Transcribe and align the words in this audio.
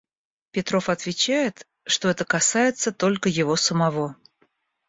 Петров 0.49 0.89
отвечает, 0.89 1.67
что 1.85 2.09
это 2.09 2.25
касается 2.25 2.91
только 2.91 3.29
его 3.29 3.55
самого. 3.55 4.17